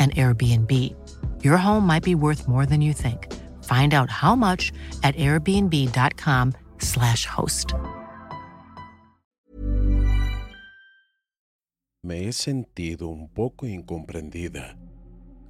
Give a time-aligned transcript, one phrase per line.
[0.00, 0.72] an Airbnb.
[1.44, 3.28] Your home might be worth more than you think.
[3.64, 7.74] Find out how much at airbnb.com/slash host.
[12.02, 14.78] Me he sentido un poco incomprendida.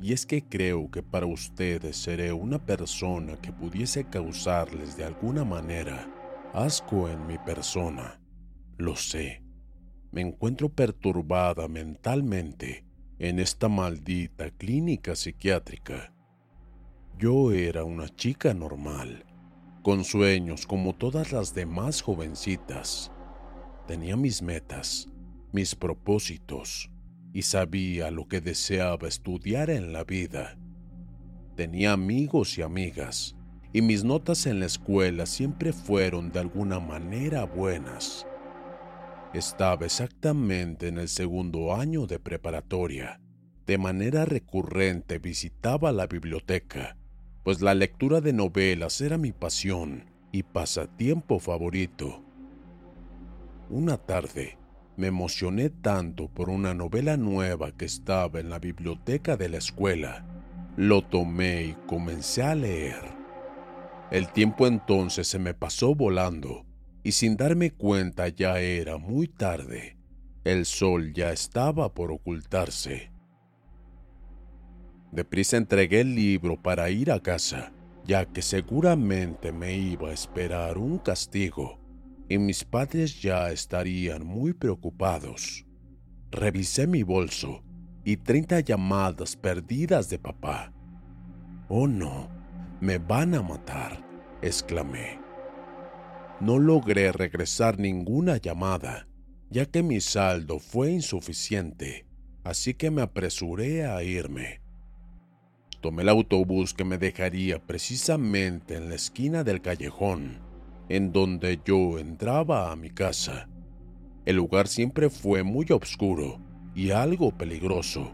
[0.03, 5.45] Y es que creo que para ustedes seré una persona que pudiese causarles de alguna
[5.45, 6.09] manera
[6.53, 8.21] asco en mi persona.
[8.79, 9.43] Lo sé.
[10.11, 12.85] Me encuentro perturbada mentalmente
[13.21, 16.11] en esta maldita clínica psiquiátrica.
[17.19, 19.27] Yo era una chica normal,
[19.83, 23.13] con sueños como todas las demás jovencitas.
[23.87, 25.07] Tenía mis metas,
[25.53, 26.91] mis propósitos,
[27.35, 30.57] y sabía lo que deseaba estudiar en la vida.
[31.57, 33.37] Tenía amigos y amigas,
[33.75, 38.27] y mis notas en la escuela siempre fueron de alguna manera buenas.
[39.33, 43.21] Estaba exactamente en el segundo año de preparatoria.
[43.65, 46.97] De manera recurrente visitaba la biblioteca,
[47.45, 52.25] pues la lectura de novelas era mi pasión y pasatiempo favorito.
[53.69, 54.59] Una tarde,
[54.97, 60.27] me emocioné tanto por una novela nueva que estaba en la biblioteca de la escuela.
[60.77, 63.01] Lo tomé y comencé a leer.
[64.11, 66.65] El tiempo entonces se me pasó volando
[67.03, 69.97] y sin darme cuenta ya era muy tarde.
[70.45, 73.11] El sol ya estaba por ocultarse.
[75.13, 77.73] Deprisa entregué el libro para ir a casa,
[78.05, 81.81] ya que seguramente me iba a esperar un castigo
[82.29, 85.67] y mis padres ya estarían muy preocupados.
[86.31, 87.65] Revisé mi bolso
[88.05, 90.73] y 30 llamadas perdidas de papá.
[91.69, 92.29] Oh no,
[92.81, 94.05] me van a matar,
[94.43, 95.20] exclamé.
[96.41, 99.07] No logré regresar ninguna llamada,
[99.51, 102.07] ya que mi saldo fue insuficiente,
[102.45, 104.63] así que me apresuré a irme.
[105.83, 110.41] Tomé el autobús que me dejaría precisamente en la esquina del callejón,
[110.89, 113.49] en donde yo entraba a mi casa.
[114.25, 116.41] El lugar siempre fue muy oscuro
[116.75, 118.13] y algo peligroso,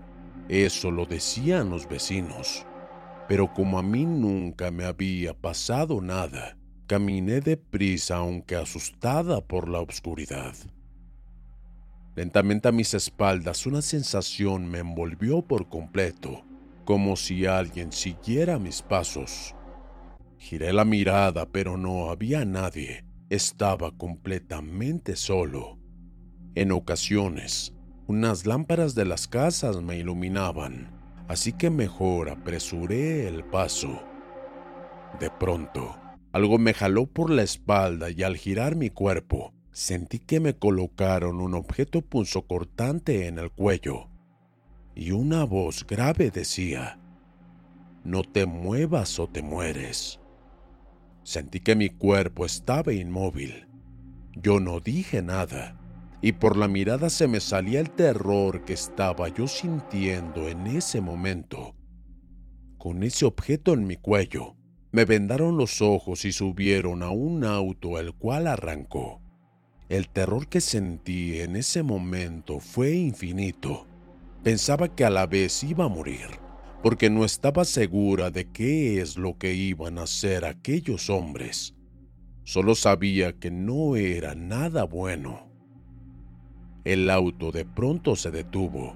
[0.48, 2.66] eso lo decían los vecinos.
[3.28, 6.56] Pero como a mí nunca me había pasado nada,
[6.87, 10.55] Caminé deprisa aunque asustada por la oscuridad.
[12.15, 16.45] Lentamente a mis espaldas una sensación me envolvió por completo,
[16.85, 19.57] como si alguien siguiera mis pasos.
[20.39, 23.05] Giré la mirada, pero no había nadie.
[23.31, 25.81] Estaba completamente solo.
[26.55, 27.75] En ocasiones,
[28.07, 30.93] unas lámparas de las casas me iluminaban,
[31.27, 34.00] así que mejor apresuré el paso.
[35.19, 35.97] De pronto,
[36.32, 41.40] algo me jaló por la espalda y al girar mi cuerpo, sentí que me colocaron
[41.40, 44.08] un objeto punzocortante en el cuello.
[44.94, 46.99] Y una voz grave decía,
[48.05, 50.20] No te muevas o te mueres.
[51.23, 53.67] Sentí que mi cuerpo estaba inmóvil.
[54.34, 55.79] Yo no dije nada,
[56.22, 61.00] y por la mirada se me salía el terror que estaba yo sintiendo en ese
[61.00, 61.75] momento.
[62.79, 64.56] Con ese objeto en mi cuello,
[64.96, 69.20] me vendaron los ojos y subieron a un auto el cual arrancó.
[69.90, 73.87] El terror que sentí en ese momento fue infinito.
[74.43, 76.40] Pensaba que a la vez iba a morir,
[76.82, 81.75] porque no estaba segura de qué es lo que iban a hacer aquellos hombres.
[82.44, 85.46] Solo sabía que no era nada bueno.
[86.87, 88.94] El auto de pronto se detuvo.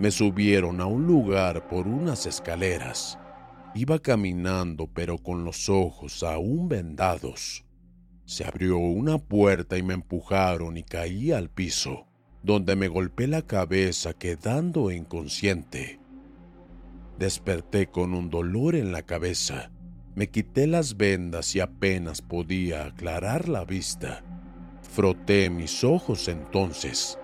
[0.00, 3.16] Me subieron a un lugar por unas escaleras.
[3.76, 7.62] Iba caminando pero con los ojos aún vendados.
[8.24, 12.06] Se abrió una puerta y me empujaron y caí al piso,
[12.42, 16.00] donde me golpeé la cabeza quedando inconsciente.
[17.18, 19.70] Desperté con un dolor en la cabeza.
[20.14, 24.24] Me quité las vendas y apenas podía aclarar la vista.
[24.80, 27.18] Froté mis ojos entonces,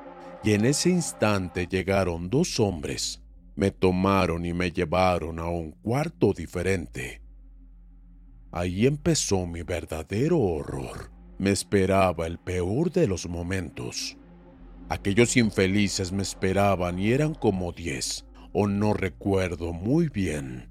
[0.44, 3.21] y en ese instante llegaron dos hombres.
[3.54, 7.22] Me tomaron y me llevaron a un cuarto diferente.
[8.50, 11.10] Ahí empezó mi verdadero horror.
[11.38, 14.16] Me esperaba el peor de los momentos.
[14.88, 20.68] Aquellos infelices me esperaban y eran como diez, o no recuerdo muy bien.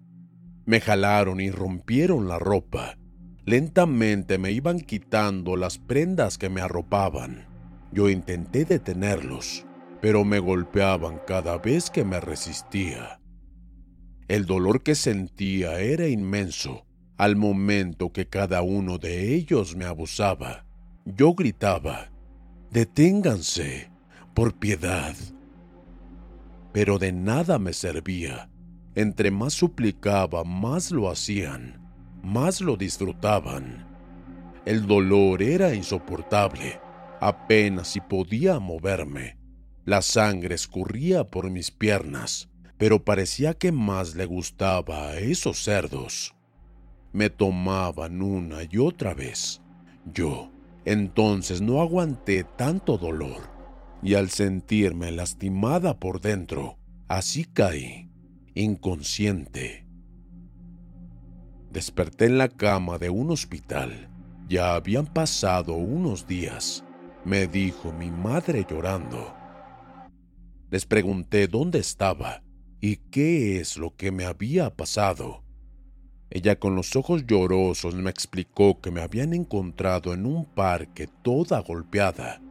[0.66, 2.98] Me jalaron y rompieron la ropa.
[3.46, 7.48] Lentamente me iban quitando las prendas que me arropaban.
[7.92, 9.66] Yo intenté detenerlos,
[10.02, 13.22] pero me golpeaban cada vez que me resistía.
[14.28, 16.86] El dolor que sentía era inmenso
[17.18, 20.66] al momento que cada uno de ellos me abusaba,
[21.06, 22.12] yo gritaba,
[22.72, 23.92] Deténganse,
[24.34, 25.14] por piedad.
[26.72, 28.50] Pero de nada me servía.
[28.96, 31.82] Entre más suplicaba, más lo hacían,
[32.24, 33.86] más lo disfrutaban.
[34.66, 36.80] El dolor era insoportable,
[37.20, 39.41] apenas si podía moverme.
[39.86, 46.36] La sangre escurría por mis piernas, pero parecía que más le gustaba a esos cerdos
[47.14, 49.62] me tomaban una y otra vez.
[50.06, 50.52] Yo
[50.86, 53.50] entonces no aguanté tanto dolor
[54.02, 56.78] y al sentirme lastimada por dentro,
[57.08, 58.10] así caí,
[58.56, 59.86] inconsciente.
[61.72, 64.10] Desperté en la cama de un hospital.
[64.50, 66.84] Ya habían pasado unos días,
[67.24, 69.41] me dijo mi madre llorando.
[70.72, 72.44] Les pregunté dónde estaba
[72.80, 75.44] y qué es lo que me había pasado.
[76.30, 81.60] Ella con los ojos llorosos me explicó que me habían encontrado en un parque toda
[81.60, 82.42] golpeada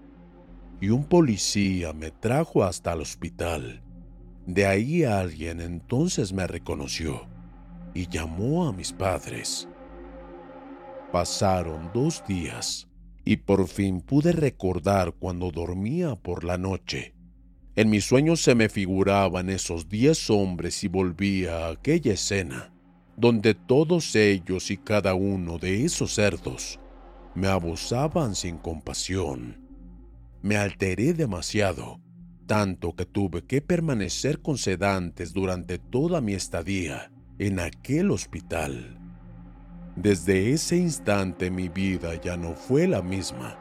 [0.82, 3.82] y un policía me trajo hasta el hospital.
[4.46, 7.26] De ahí alguien entonces me reconoció
[7.94, 9.66] y llamó a mis padres.
[11.10, 12.86] Pasaron dos días
[13.24, 17.14] y por fin pude recordar cuando dormía por la noche.
[17.80, 22.74] En mis sueños se me figuraban esos diez hombres y volvía a aquella escena
[23.16, 26.78] donde todos ellos y cada uno de esos cerdos
[27.34, 29.66] me abusaban sin compasión.
[30.42, 32.02] Me alteré demasiado,
[32.46, 38.98] tanto que tuve que permanecer con sedantes durante toda mi estadía en aquel hospital.
[39.96, 43.56] Desde ese instante mi vida ya no fue la misma.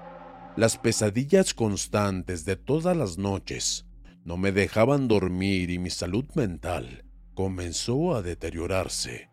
[0.57, 3.86] Las pesadillas constantes de todas las noches
[4.25, 9.30] no me dejaban dormir y mi salud mental comenzó a deteriorarse.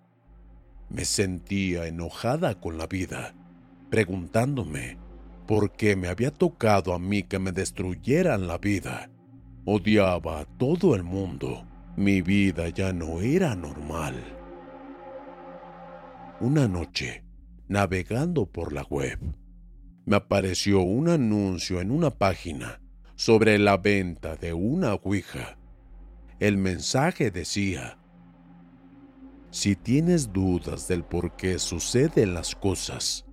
[0.88, 3.34] Me sentía enojada con la vida,
[3.90, 4.98] preguntándome
[5.46, 9.10] por qué me había tocado a mí que me destruyeran la vida.
[9.64, 11.66] Odiaba a todo el mundo.
[11.96, 14.14] Mi vida ya no era normal.
[16.40, 17.24] Una noche,
[17.66, 19.18] navegando por la web,
[20.04, 22.80] me apareció un anuncio en una página
[23.16, 25.58] sobre la venta de una Ouija.
[26.38, 27.98] El mensaje decía,
[29.50, 33.24] si tienes dudas del por qué suceden las cosas,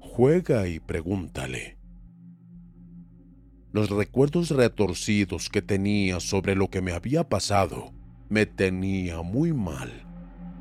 [0.00, 1.78] juega y pregúntale.
[3.72, 7.94] Los recuerdos retorcidos que tenía sobre lo que me había pasado
[8.28, 9.90] me tenía muy mal,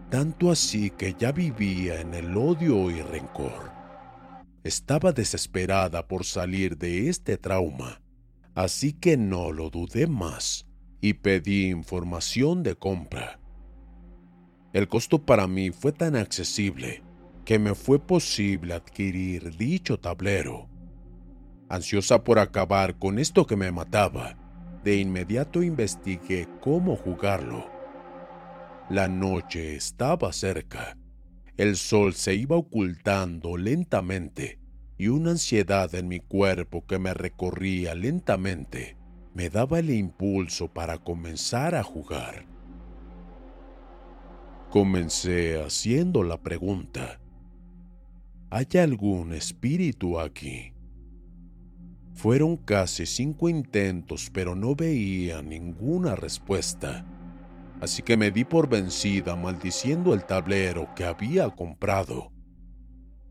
[0.10, 3.70] tanto así que ya vivía en el odio y rencor.
[4.64, 8.02] Estaba desesperada por salir de este trauma,
[8.56, 10.68] así que no lo dudé más
[11.00, 13.40] y pedí información de compra.
[14.74, 17.04] El costo para mí fue tan accesible
[17.44, 20.70] que me fue posible adquirir dicho tablero.
[21.70, 24.38] Ansiosa por acabar con esto que me mataba,
[24.84, 27.70] de inmediato investigué cómo jugarlo.
[28.90, 30.98] La noche estaba cerca.
[31.58, 34.61] El sol se iba ocultando lentamente
[35.02, 38.98] y una ansiedad en mi cuerpo que me recorría lentamente
[39.34, 42.46] me daba el impulso para comenzar a jugar.
[44.70, 47.20] Comencé haciendo la pregunta.
[48.52, 50.72] ¿Hay algún espíritu aquí?
[52.14, 57.08] Fueron casi cinco intentos, pero no veía ninguna respuesta.
[57.80, 62.32] Así que me di por vencida maldiciendo el tablero que había comprado.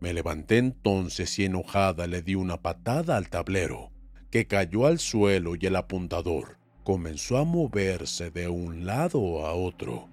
[0.01, 3.91] Me levanté entonces y enojada le di una patada al tablero,
[4.31, 10.09] que cayó al suelo y el apuntador comenzó a moverse de un lado a otro.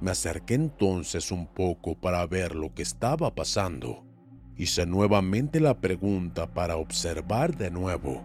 [0.00, 4.04] Me acerqué entonces un poco para ver lo que estaba pasando.
[4.56, 8.22] Hice nuevamente la pregunta para observar de nuevo.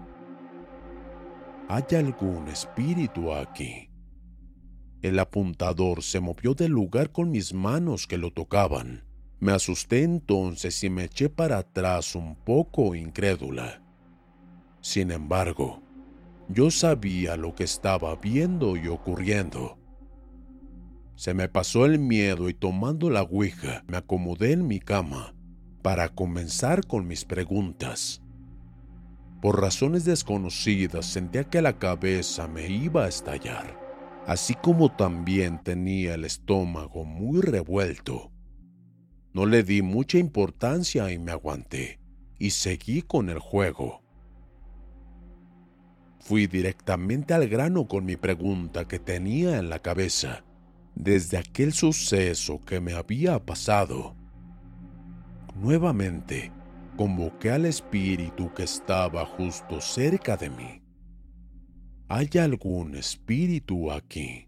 [1.68, 3.90] ¿Hay algún espíritu aquí?
[5.02, 9.04] El apuntador se movió del lugar con mis manos que lo tocaban.
[9.46, 13.80] Me asusté entonces y me eché para atrás un poco incrédula.
[14.82, 15.84] Sin embargo,
[16.50, 19.78] yo sabía lo que estaba viendo y ocurriendo.
[21.16, 25.36] Se me pasó el miedo y tomando la ouija me acomodé en mi cama
[25.84, 28.24] para comenzar con mis preguntas.
[29.44, 33.80] Por razones desconocidas sentía que la cabeza me iba a estallar,
[34.26, 38.32] así como también tenía el estómago muy revuelto.
[39.36, 42.00] No le di mucha importancia y me aguanté,
[42.40, 44.02] y seguí con el juego.
[46.22, 50.46] Fui directamente al grano con mi pregunta que tenía en la cabeza
[50.96, 54.16] desde aquel suceso que me había pasado.
[55.54, 56.54] Nuevamente,
[56.96, 60.82] convoqué al espíritu que estaba justo cerca de mí.
[62.08, 64.48] ¿Hay algún espíritu aquí?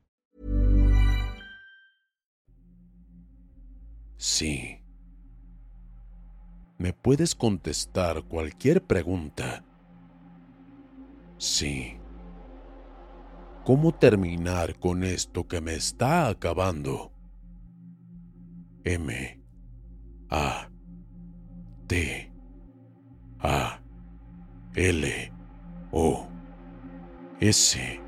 [4.21, 4.83] Sí.
[6.77, 9.65] ¿Me puedes contestar cualquier pregunta?
[11.39, 11.97] Sí.
[13.65, 17.11] ¿Cómo terminar con esto que me está acabando?
[18.83, 19.43] M.
[20.29, 20.69] A.
[21.87, 22.31] T.
[23.39, 23.81] A.
[24.75, 25.33] L.
[25.91, 26.29] O.
[27.39, 27.99] S.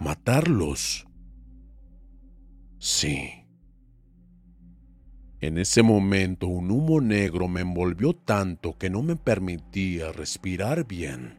[0.00, 1.06] ¿Matarlos?
[2.80, 3.39] Sí.
[5.42, 11.38] En ese momento un humo negro me envolvió tanto que no me permitía respirar bien.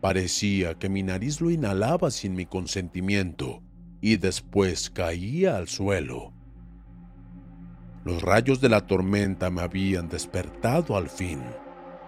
[0.00, 3.60] Parecía que mi nariz lo inhalaba sin mi consentimiento
[4.00, 6.32] y después caía al suelo.
[8.04, 11.40] Los rayos de la tormenta me habían despertado al fin.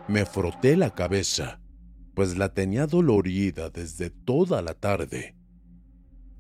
[0.07, 1.61] Me froté la cabeza,
[2.15, 5.35] pues la tenía dolorida desde toda la tarde.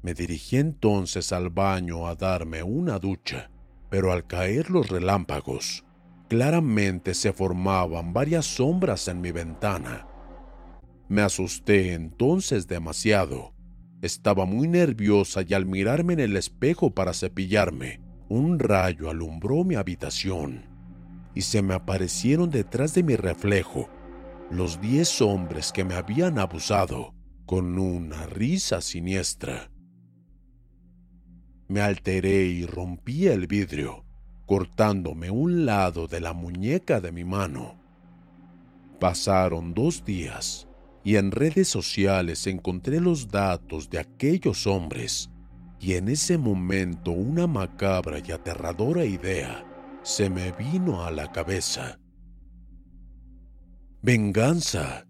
[0.02, 3.50] Me dirigí entonces al baño a darme una ducha
[3.94, 5.84] pero al caer los relámpagos,
[6.28, 10.08] claramente se formaban varias sombras en mi ventana.
[11.08, 13.54] Me asusté entonces demasiado.
[14.02, 19.76] Estaba muy nerviosa y al mirarme en el espejo para cepillarme, un rayo alumbró mi
[19.76, 20.64] habitación
[21.32, 23.88] y se me aparecieron detrás de mi reflejo
[24.50, 27.14] los diez hombres que me habían abusado
[27.46, 29.70] con una risa siniestra.
[31.68, 34.04] Me alteré y rompí el vidrio,
[34.46, 37.80] cortándome un lado de la muñeca de mi mano.
[39.00, 40.68] Pasaron dos días
[41.02, 45.30] y en redes sociales encontré los datos de aquellos hombres
[45.80, 49.64] y en ese momento una macabra y aterradora idea
[50.02, 51.98] se me vino a la cabeza.
[54.02, 55.06] Venganza.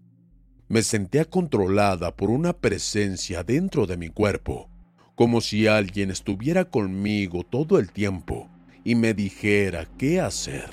[0.67, 4.69] Me sentía controlada por una presencia dentro de mi cuerpo
[5.15, 8.49] como si alguien estuviera conmigo todo el tiempo
[8.83, 10.69] y me dijera qué hacer.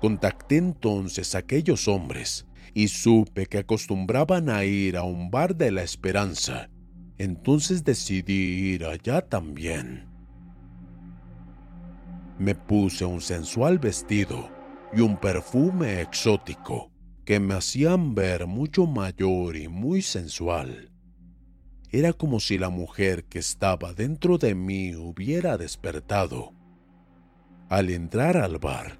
[0.00, 5.70] Contacté entonces a aquellos hombres y supe que acostumbraban a ir a un bar de
[5.70, 6.68] la esperanza.
[7.18, 10.08] Entonces decidí ir allá también.
[12.38, 14.50] Me puse un sensual vestido
[14.92, 16.90] y un perfume exótico
[17.24, 20.93] que me hacían ver mucho mayor y muy sensual.
[21.94, 26.52] Era como si la mujer que estaba dentro de mí hubiera despertado.
[27.68, 28.98] Al entrar al bar,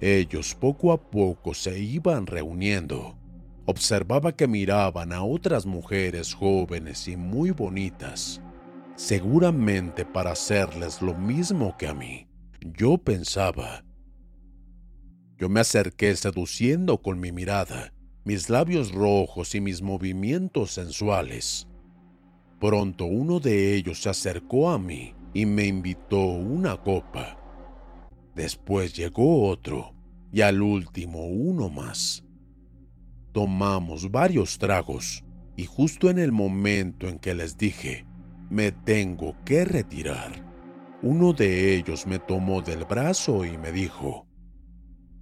[0.00, 3.16] ellos poco a poco se iban reuniendo.
[3.66, 8.40] Observaba que miraban a otras mujeres jóvenes y muy bonitas,
[8.96, 12.26] seguramente para hacerles lo mismo que a mí.
[12.60, 13.84] Yo pensaba.
[15.36, 17.92] Yo me acerqué seduciendo con mi mirada,
[18.24, 21.68] mis labios rojos y mis movimientos sensuales.
[22.60, 27.38] Pronto uno de ellos se acercó a mí y me invitó una copa.
[28.34, 29.94] Después llegó otro
[30.32, 32.24] y al último uno más.
[33.32, 35.24] Tomamos varios tragos
[35.56, 38.06] y justo en el momento en que les dije,
[38.50, 40.48] me tengo que retirar,
[41.02, 44.26] uno de ellos me tomó del brazo y me dijo,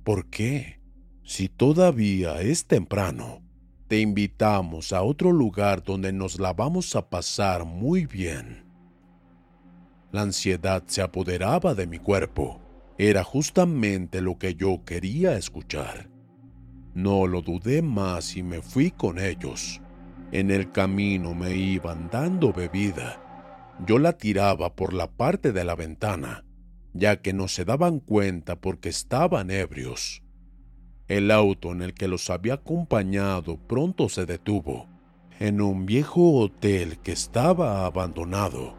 [0.05, 0.81] ¿por qué?
[1.23, 3.43] Si todavía es temprano,
[3.89, 8.65] te invitamos a otro lugar donde nos la vamos a pasar muy bien.
[10.11, 12.61] La ansiedad se apoderaba de mi cuerpo.
[12.99, 16.09] Era justamente lo que yo quería escuchar.
[16.95, 19.81] No lo dudé más y me fui con ellos.
[20.33, 23.23] En el camino me iban dando bebida.
[23.87, 26.45] Yo la tiraba por la parte de la ventana,
[26.95, 30.23] ya que no se daban cuenta porque estaban ebrios.
[31.09, 34.89] El auto en el que los había acompañado pronto se detuvo,
[35.39, 38.75] en un viejo hotel que estaba abandonado.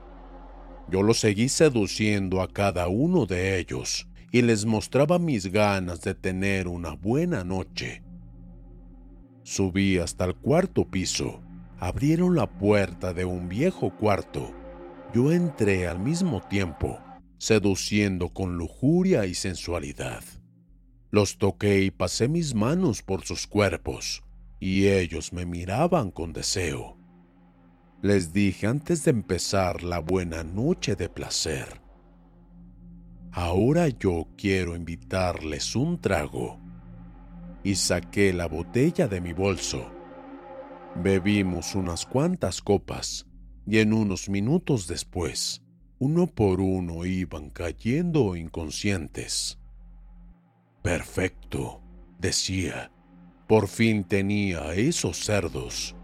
[0.90, 6.16] Yo los seguí seduciendo a cada uno de ellos y les mostraba mis ganas de
[6.16, 8.04] tener una buena noche.
[9.44, 11.42] Subí hasta el cuarto piso.
[11.80, 14.52] Abrieron la puerta de un viejo cuarto.
[15.14, 17.00] Yo entré al mismo tiempo,
[17.38, 20.24] seduciendo con lujuria y sensualidad.
[21.10, 24.24] Los toqué y pasé mis manos por sus cuerpos,
[24.60, 26.98] y ellos me miraban con deseo.
[28.02, 31.82] Les dije antes de empezar la buena noche de placer.
[33.32, 36.60] Ahora yo quiero invitarles un trago.
[37.64, 39.92] Y saqué la botella de mi bolso.
[40.96, 43.28] Bebimos unas cuantas copas
[43.68, 45.62] y en unos minutos después,
[46.00, 49.60] uno por uno iban cayendo inconscientes.
[50.88, 51.82] Perfecto,
[52.18, 52.94] decía.
[53.46, 55.98] Por fin tenía esos cerdos.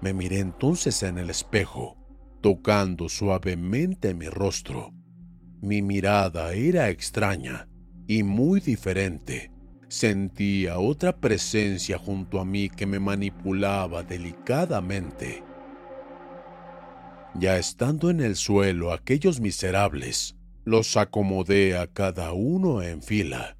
[0.00, 1.96] Me miré entonces en el espejo,
[2.40, 4.92] tocando suavemente mi rostro.
[5.62, 7.68] Mi mirada era extraña
[8.08, 9.52] y muy diferente.
[9.86, 15.44] Sentía otra presencia junto a mí que me manipulaba delicadamente.
[17.38, 20.34] Ya estando en el suelo aquellos miserables,
[20.64, 23.55] los acomodé a cada uno en fila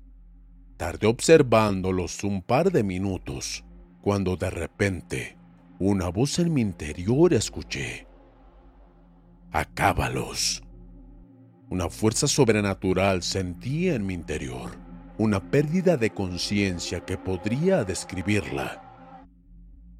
[0.76, 3.64] Tardé observándolos un par de minutos,
[4.02, 5.36] cuando de repente
[5.78, 8.06] una voz en mi interior escuché.
[9.52, 10.62] Acábalos.
[11.70, 14.70] Una fuerza sobrenatural sentí en mi interior,
[15.16, 18.82] una pérdida de conciencia que podría describirla.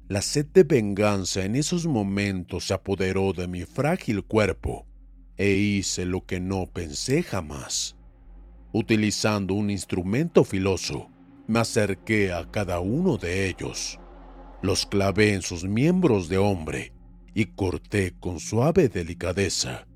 [0.07, 4.85] La sed de venganza en esos momentos se apoderó de mi frágil cuerpo
[5.37, 7.96] e hice lo que no pensé jamás.
[8.73, 11.09] Utilizando un instrumento filoso,
[11.47, 13.99] me acerqué a cada uno de ellos.
[14.61, 16.93] Los clavé en sus miembros de hombre
[17.33, 19.87] y corté con suave delicadeza.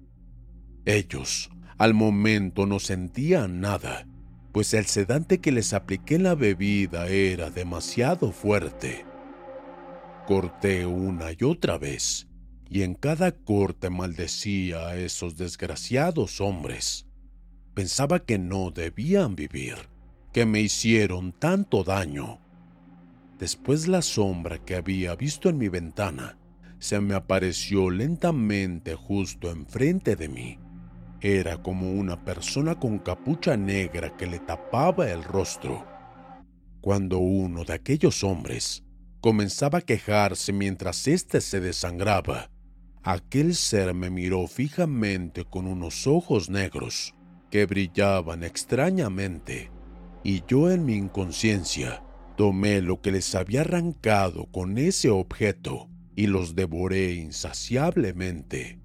[0.86, 4.08] Ellos, al momento, no sentían nada,
[4.52, 9.06] pues el sedante que les apliqué en la bebida era demasiado fuerte.
[10.28, 12.28] Corté una y otra vez,
[12.70, 17.06] y en cada corte maldecía a esos desgraciados hombres.
[17.74, 19.76] Pensaba que no debían vivir,
[20.34, 22.42] que me hicieron tanto daño.
[23.40, 26.38] Después la sombra que había visto en mi ventana
[26.80, 30.60] se me apareció lentamente justo enfrente de mí.
[31.22, 35.88] Era como una persona con capucha negra que le tapaba el rostro.
[36.82, 38.84] Cuando uno de aquellos hombres
[39.22, 42.50] comenzaba a quejarse mientras éste se desangraba,
[43.02, 47.16] aquel ser me miró fijamente con unos ojos negros
[47.52, 49.70] que brillaban extrañamente,
[50.24, 52.02] y yo en mi inconsciencia
[52.38, 58.80] tomé lo que les había arrancado con ese objeto y los devoré insaciablemente.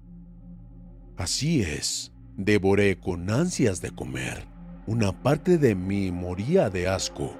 [1.15, 4.45] Así es, devoré con ansias de comer.
[4.85, 7.35] Una parte de mí moría de asco,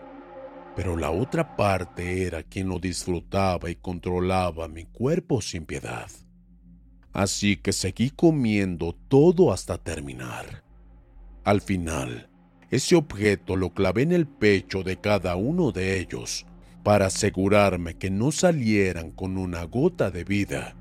[0.75, 6.09] pero la otra parte era quien lo disfrutaba y controlaba mi cuerpo sin piedad.
[7.13, 10.66] Así que seguí comiendo todo hasta terminar.
[11.47, 12.27] Al final,
[12.71, 16.45] ese objeto lo clavé en el pecho de cada uno de ellos
[16.83, 20.75] para asegurarme que no salieran con una gota de vida.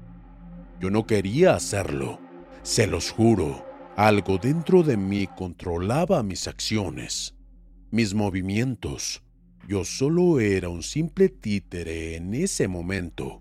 [0.80, 2.18] Yo no quería hacerlo,
[2.64, 3.64] se los juro.
[3.94, 7.36] Algo dentro de mí controlaba mis acciones,
[7.92, 9.22] mis movimientos.
[9.68, 13.40] Yo solo era un simple títere en ese momento.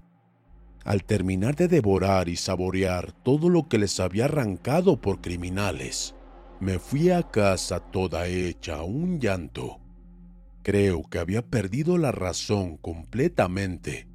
[0.84, 6.14] Al terminar de devorar y saborear todo lo que les había arrancado por criminales,
[6.60, 9.80] me fui a casa toda hecha un llanto.
[10.64, 14.08] Creo que había perdido la razón completamente,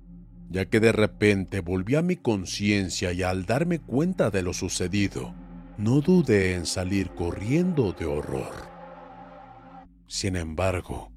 [0.49, 5.35] ya que de repente volví a mi conciencia y al darme cuenta de lo sucedido,
[5.79, 8.53] no dudé en salir corriendo de horror.
[10.07, 11.13] Sin embargo,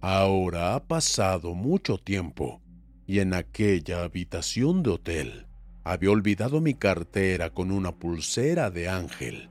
[0.00, 2.60] ahora ha pasado mucho tiempo
[3.06, 5.46] y en aquella habitación de hotel
[5.82, 9.50] había olvidado mi cartera con una pulsera de ángel.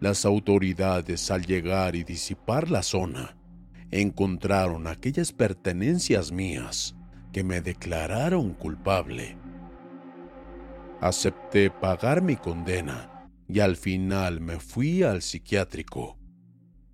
[0.00, 3.36] Las autoridades al llegar y disipar la zona
[3.90, 6.94] encontraron aquellas pertenencias mías
[7.32, 9.36] que me declararon culpable.
[11.00, 16.16] Acepté pagar mi condena y al final me fui al psiquiátrico.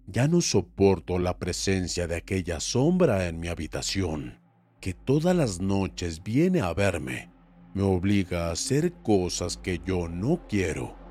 [0.07, 4.41] Ya no soporto la presencia de aquella sombra en mi habitación,
[4.81, 7.31] que todas las noches viene a verme,
[7.75, 11.04] me obliga a hacer cosas que yo no quiero.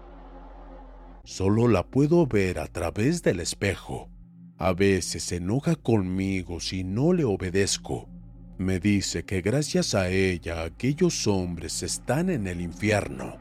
[1.26, 4.10] Solo la puedo ver a través del espejo.
[4.58, 8.10] A veces se enoja conmigo si no le obedezco.
[8.58, 13.38] Me dice que gracias a ella aquellos hombres están en el infierno,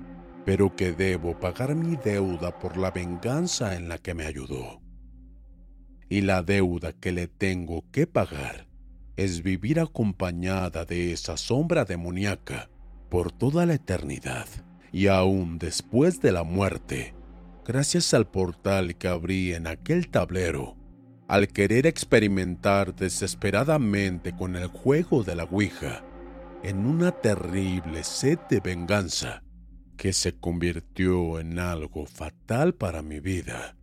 [0.46, 4.80] pero que debo pagar mi deuda por la venganza en la que me ayudó.
[6.08, 8.68] Y la deuda que le tengo que pagar
[9.16, 12.70] es vivir acompañada de esa sombra demoníaca
[13.10, 14.46] por toda la eternidad
[14.92, 17.14] y aún después de la muerte
[17.64, 20.76] gracias al portal que abrí en aquel tablero,
[21.28, 26.04] al querer experimentar desesperadamente con el juego de la Ouija,
[26.62, 29.42] en una terrible sed de venganza
[29.96, 33.76] que se convirtió en algo fatal para mi vida.